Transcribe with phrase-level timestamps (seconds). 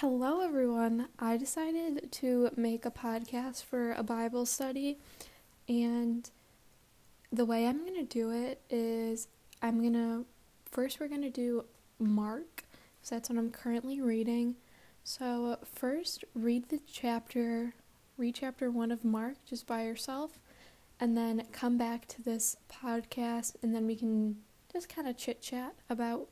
[0.00, 1.08] Hello, everyone.
[1.18, 4.96] I decided to make a podcast for a Bible study,
[5.68, 6.30] and
[7.32, 9.26] the way I'm going to do it is
[9.60, 10.24] I'm going to
[10.70, 11.64] first, we're going to do
[11.98, 12.62] Mark,
[13.02, 14.54] so that's what I'm currently reading.
[15.02, 17.74] So, first, read the chapter,
[18.16, 20.38] read chapter one of Mark just by yourself,
[21.00, 24.36] and then come back to this podcast, and then we can
[24.72, 26.28] just kind of chit chat about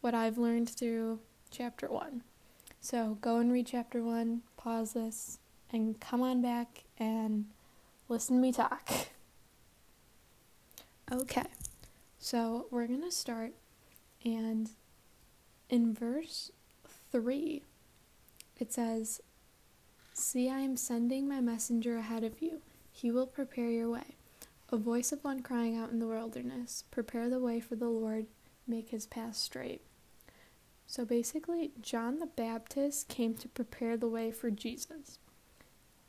[0.00, 1.18] what I've learned through
[1.50, 2.22] chapter one.
[2.80, 5.38] So go and read chapter one, pause this,
[5.70, 7.46] and come on back and
[8.08, 8.88] listen to me talk.
[11.12, 11.46] Okay,
[12.20, 13.50] so we're going to start,
[14.24, 14.70] and
[15.68, 16.52] in verse
[17.10, 17.64] 3,
[18.60, 19.20] it says,
[20.14, 22.60] See, I am sending my messenger ahead of you.
[22.92, 24.14] He will prepare your way.
[24.70, 28.26] A voice of one crying out in the wilderness, Prepare the way for the Lord,
[28.68, 29.82] make his path straight.
[30.90, 35.20] So basically, John the Baptist came to prepare the way for Jesus.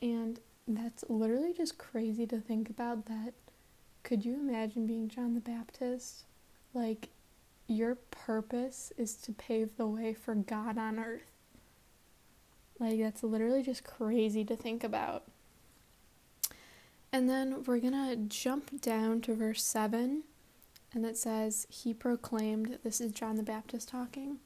[0.02, 3.33] And that's literally just crazy to think about that.
[4.02, 6.23] Could you imagine being John the Baptist?
[6.73, 7.09] Like,
[7.67, 11.30] your purpose is to pave the way for God on earth.
[12.80, 15.25] Like, that's literally just crazy to think about.
[17.13, 20.23] And then we're gonna jump down to verse 7,
[20.91, 24.39] and it says, He proclaimed, this is John the Baptist talking.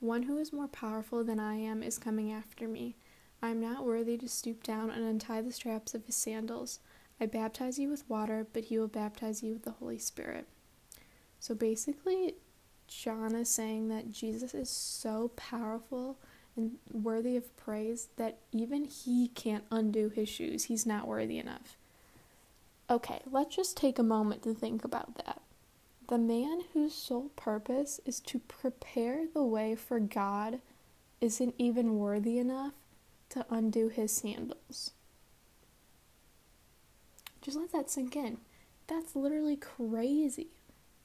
[0.00, 2.96] One who is more powerful than I am is coming after me.
[3.42, 6.80] I am not worthy to stoop down and untie the straps of his sandals.
[7.20, 10.46] I baptize you with water, but he will baptize you with the Holy Spirit.
[11.40, 12.34] So basically,
[12.88, 16.18] John is saying that Jesus is so powerful
[16.56, 20.64] and worthy of praise that even he can't undo his shoes.
[20.64, 21.76] He's not worthy enough.
[22.88, 25.40] Okay, let's just take a moment to think about that.
[26.08, 30.60] The man whose sole purpose is to prepare the way for God
[31.20, 32.74] isn't even worthy enough
[33.30, 34.92] to undo his sandals.
[37.42, 38.38] Just let that sink in.
[38.86, 40.48] That's literally crazy.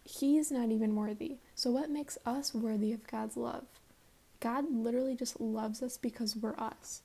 [0.03, 1.37] He's not even worthy.
[1.55, 3.65] So, what makes us worthy of God's love?
[4.39, 7.01] God literally just loves us because we're us.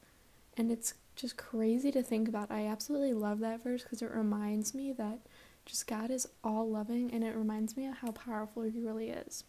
[0.56, 2.50] And it's just crazy to think about.
[2.50, 5.19] I absolutely love that verse because it reminds me that
[5.66, 9.44] just God is all loving and it reminds me of how powerful He really is.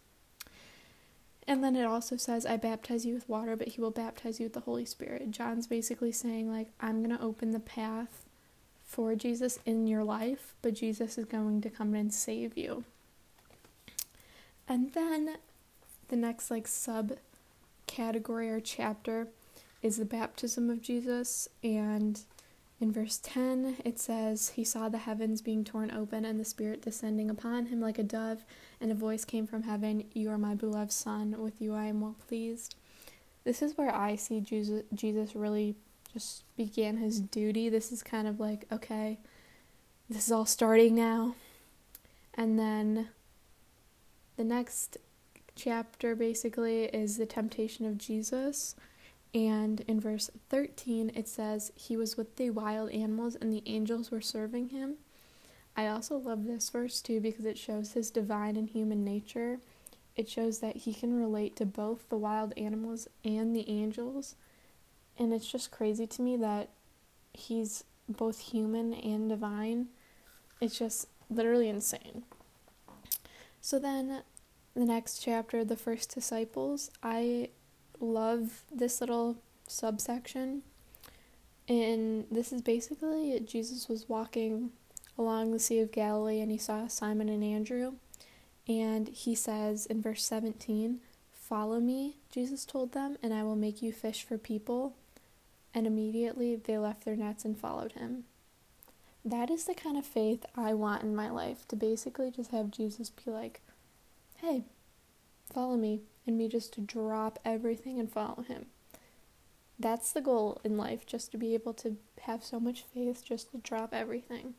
[1.46, 4.44] And then it also says, I baptize you with water, but He will baptize you
[4.44, 5.30] with the Holy Spirit.
[5.30, 8.26] John's basically saying, like, I'm going to open the path
[8.84, 12.84] for Jesus in your life, but Jesus is going to come and save you.
[14.68, 15.36] And then
[16.08, 17.12] the next, like, sub
[17.86, 19.28] category or chapter
[19.82, 21.48] is the baptism of Jesus.
[21.62, 22.20] And
[22.80, 26.82] in verse 10, it says, He saw the heavens being torn open and the Spirit
[26.82, 28.44] descending upon him like a dove,
[28.80, 32.00] and a voice came from heaven You are my beloved Son, with you I am
[32.00, 32.76] well pleased.
[33.42, 35.74] This is where I see Jesus, really
[36.12, 37.68] just began his duty.
[37.68, 39.18] This is kind of like, okay,
[40.08, 41.34] this is all starting now.
[42.34, 43.08] And then
[44.36, 44.98] the next
[45.56, 48.76] chapter basically is the temptation of Jesus.
[49.34, 54.10] And in verse 13, it says, He was with the wild animals and the angels
[54.10, 54.96] were serving him.
[55.76, 59.60] I also love this verse too because it shows his divine and human nature.
[60.16, 64.34] It shows that he can relate to both the wild animals and the angels.
[65.18, 66.70] And it's just crazy to me that
[67.32, 69.88] he's both human and divine.
[70.60, 72.24] It's just literally insane.
[73.60, 74.22] So then,
[74.74, 77.50] the next chapter, the first disciples, I
[78.00, 79.36] love this little
[79.66, 80.62] subsection.
[81.68, 84.70] And this is basically Jesus was walking
[85.18, 87.94] along the Sea of Galilee and he saw Simon and Andrew.
[88.66, 91.00] And he says in verse 17,
[91.32, 94.94] Follow me, Jesus told them, and I will make you fish for people.
[95.74, 98.24] And immediately they left their nets and followed him.
[99.24, 102.70] That is the kind of faith I want in my life to basically just have
[102.70, 103.60] Jesus be like,
[104.36, 104.64] Hey,
[105.52, 108.66] follow me and me just to drop everything and follow him.
[109.80, 113.50] That's the goal in life, just to be able to have so much faith, just
[113.52, 114.54] to drop everything.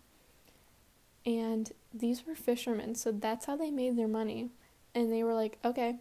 [1.25, 4.49] And these were fishermen, so that's how they made their money.
[4.95, 5.97] And they were like, okay,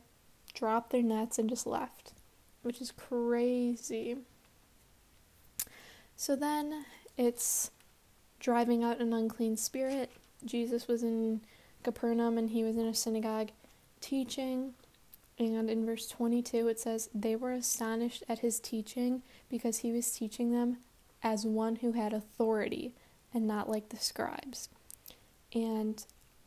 [0.54, 2.12] drop their nets and just left,
[2.62, 4.16] which is crazy.
[6.16, 7.72] So then it's
[8.40, 10.10] driving out an unclean spirit.
[10.44, 11.42] Jesus was in
[11.82, 13.50] Capernaum and he was in a synagogue
[14.00, 14.74] teaching.
[15.38, 20.10] And in verse 22, it says, They were astonished at his teaching because he was
[20.10, 20.78] teaching them
[21.22, 22.94] as one who had authority
[23.32, 24.68] and not like the scribes.
[25.54, 26.04] And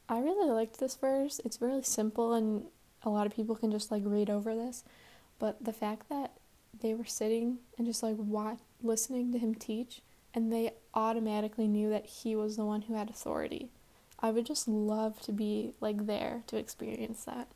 [0.09, 1.39] I really liked this verse.
[1.45, 2.65] It's really simple, and
[3.03, 4.83] a lot of people can just like read over this.
[5.39, 6.33] But the fact that
[6.79, 10.01] they were sitting and just like what listening to him teach
[10.33, 13.69] and they automatically knew that he was the one who had authority.
[14.19, 17.47] I would just love to be like there to experience that.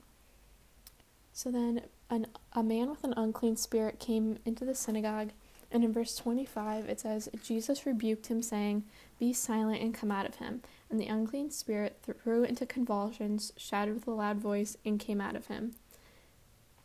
[1.36, 5.32] So then an, a man with an unclean spirit came into the synagogue,
[5.70, 8.86] and in verse 25 it says, Jesus rebuked him, saying,
[9.20, 10.62] Be silent and come out of him.
[10.90, 15.36] And the unclean spirit threw into convulsions, shouted with a loud voice, and came out
[15.36, 15.76] of him.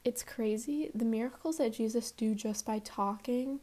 [0.05, 0.91] It's crazy.
[0.93, 3.61] The miracles that Jesus do just by talking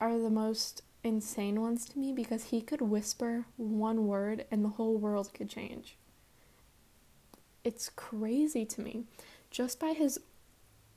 [0.00, 4.70] are the most insane ones to me because he could whisper one word and the
[4.70, 5.96] whole world could change.
[7.62, 9.04] It's crazy to me.
[9.52, 10.18] Just by his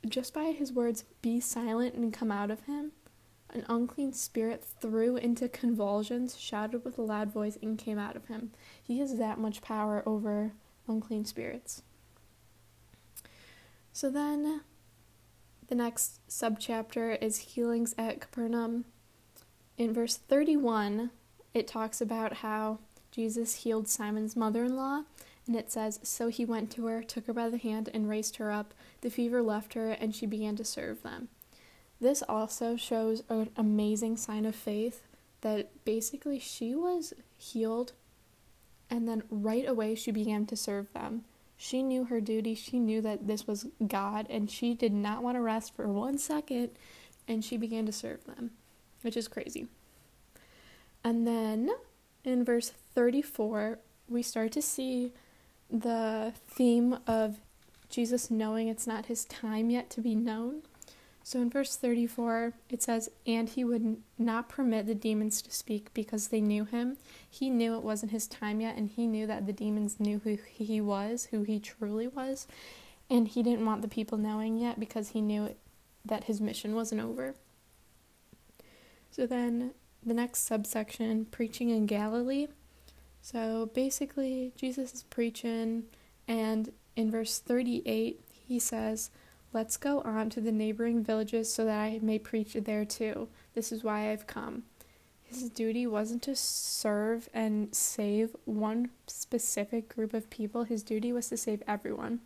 [0.07, 2.91] just by his words be silent and come out of him,
[3.49, 8.27] an unclean spirit threw into convulsions, shouted with a loud voice, and came out of
[8.27, 8.51] him.
[8.81, 10.53] He has that much power over
[10.87, 11.81] unclean spirits.
[13.91, 14.61] So then
[15.67, 18.85] the next subchapter is healings at Capernaum.
[19.77, 21.09] In verse 31,
[21.53, 22.79] it talks about how
[23.11, 25.03] Jesus healed Simon's mother in law,
[25.47, 28.37] and it says, So he went to her, took her by the hand, and raised
[28.37, 28.73] her up.
[29.01, 31.29] The fever left her, and she began to serve them.
[32.01, 35.03] This also shows an amazing sign of faith
[35.41, 37.93] that basically she was healed,
[38.89, 41.23] and then right away she began to serve them.
[41.57, 45.35] She knew her duty, she knew that this was God, and she did not want
[45.37, 46.71] to rest for one second,
[47.27, 48.51] and she began to serve them
[49.05, 49.67] which is crazy.
[51.03, 51.69] And then
[52.23, 53.77] in verse 34,
[54.09, 55.13] we start to see
[55.69, 57.37] the theme of
[57.89, 60.63] Jesus knowing it's not his time yet to be known.
[61.23, 65.91] So in verse 34, it says, And he would not permit the demons to speak
[65.93, 66.97] because they knew him.
[67.27, 70.37] He knew it wasn't his time yet, and he knew that the demons knew who
[70.47, 72.45] he was, who he truly was.
[73.09, 75.55] And he didn't want the people knowing yet because he knew
[76.05, 77.33] that his mission wasn't over.
[79.09, 79.71] So then
[80.05, 82.47] the next subsection, preaching in Galilee.
[83.25, 85.85] So basically, Jesus is preaching,
[86.27, 89.09] and in verse 38, he says,
[89.51, 93.27] Let's go on to the neighboring villages so that I may preach there too.
[93.55, 94.61] This is why I've come.
[95.23, 101.27] His duty wasn't to serve and save one specific group of people, his duty was
[101.29, 102.19] to save everyone.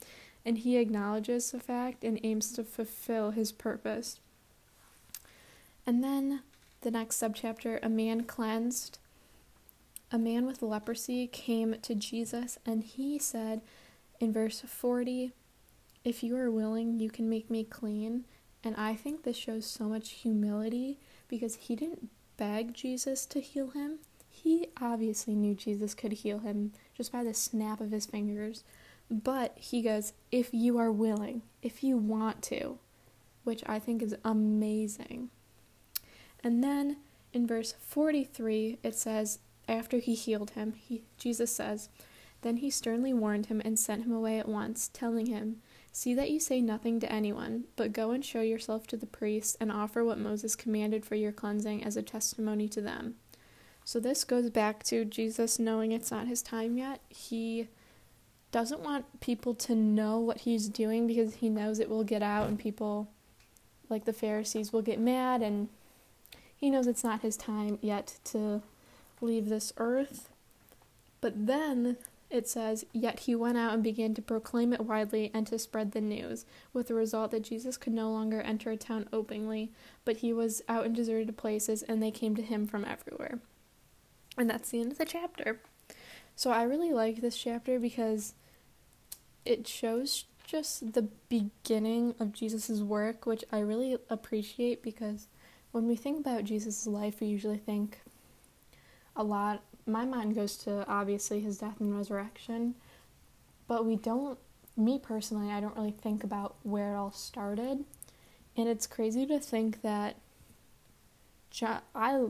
[0.46, 4.20] And he acknowledges the fact and aims to fulfill his purpose.
[5.88, 6.42] And then
[6.82, 9.00] the next subchapter, a man cleansed.
[10.12, 13.62] A man with leprosy came to Jesus, and he said
[14.20, 15.34] in verse 40,
[16.04, 18.26] If you are willing, you can make me clean.
[18.64, 20.98] And I think this shows so much humility
[21.28, 24.00] because he didn't beg Jesus to heal him.
[24.28, 28.64] He obviously knew Jesus could heal him just by the snap of his fingers.
[29.12, 32.80] But he goes, If you are willing, if you want to,
[33.44, 35.30] which I think is amazing.
[36.44, 36.98] And then
[37.32, 41.90] in verse 43, it says, after he healed him, he, Jesus says,
[42.42, 45.58] Then he sternly warned him and sent him away at once, telling him,
[45.92, 49.58] See that you say nothing to anyone, but go and show yourself to the priests
[49.60, 53.16] and offer what Moses commanded for your cleansing as a testimony to them.
[53.84, 57.02] So this goes back to Jesus knowing it's not his time yet.
[57.10, 57.70] He
[58.52, 62.48] doesn't want people to know what he's doing because he knows it will get out
[62.48, 63.10] and people
[63.90, 65.70] like the Pharisees will get mad and
[66.56, 68.62] he knows it's not his time yet to
[69.22, 70.30] leave this earth.
[71.22, 71.98] But then
[72.30, 75.92] it says, Yet he went out and began to proclaim it widely and to spread
[75.92, 79.72] the news, with the result that Jesus could no longer enter a town openly,
[80.06, 83.40] but he was out in deserted places and they came to him from everywhere.
[84.38, 85.60] And that's the end of the chapter.
[86.36, 88.34] So I really like this chapter because
[89.44, 95.28] it shows just the beginning of Jesus' work, which I really appreciate because
[95.72, 98.00] when we think about Jesus' life, we usually think
[99.20, 99.62] a lot.
[99.86, 102.76] My mind goes to obviously his death and resurrection,
[103.68, 104.40] but we don't,
[104.78, 107.84] me personally, I don't really think about where it all started.
[108.56, 110.16] And it's crazy to think that
[111.52, 112.26] John, I,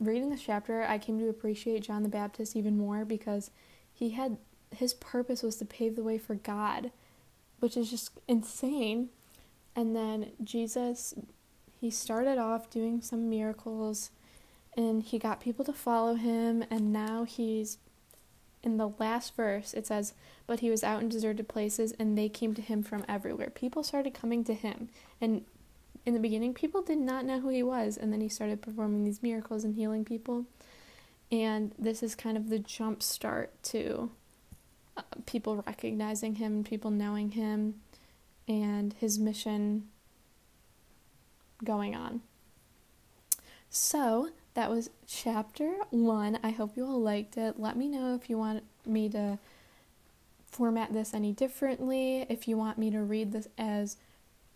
[0.00, 3.50] reading this chapter, I came to appreciate John the Baptist even more because
[3.92, 4.38] he had,
[4.74, 6.92] his purpose was to pave the way for God,
[7.60, 9.08] which is just insane.
[9.74, 11.14] And then Jesus
[11.80, 14.10] he started off doing some miracles
[14.76, 17.78] and he got people to follow him and now he's
[18.62, 20.14] in the last verse it says
[20.46, 23.82] but he was out in deserted places and they came to him from everywhere people
[23.82, 24.88] started coming to him
[25.20, 25.44] and
[26.04, 29.04] in the beginning people did not know who he was and then he started performing
[29.04, 30.44] these miracles and healing people
[31.30, 34.10] and this is kind of the jump start to
[34.96, 37.74] uh, people recognizing him people knowing him
[38.48, 39.88] and his mission
[41.62, 42.22] going on.
[43.68, 46.36] So that was chapter one.
[46.42, 47.60] I hope you all liked it.
[47.60, 49.38] Let me know if you want me to
[50.50, 53.98] format this any differently, if you want me to read this as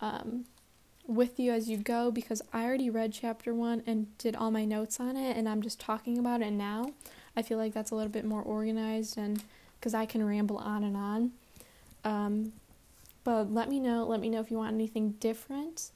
[0.00, 0.46] um,
[1.06, 4.64] with you as you go, because I already read chapter one and did all my
[4.64, 6.94] notes on it, and I'm just talking about it now.
[7.36, 9.44] I feel like that's a little bit more organized and
[9.78, 11.32] because I can ramble on and on.
[12.02, 12.52] Um,
[13.22, 14.04] but let me know.
[14.04, 15.92] Let me know if you want anything different,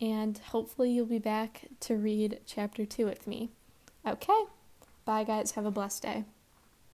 [0.00, 3.50] and hopefully you'll be back to read chapter two with me.
[4.06, 4.44] Okay.
[5.04, 5.52] Bye, guys.
[5.52, 6.24] Have a blessed day.